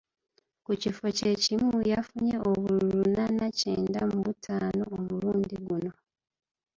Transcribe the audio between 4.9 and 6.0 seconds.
omulundi guno.